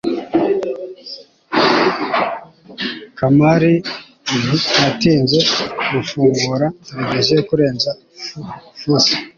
[3.17, 3.73] kamari
[4.41, 5.39] ntiyatinze
[5.93, 7.89] gufungura televiziyo kurenza
[8.79, 9.13] fuse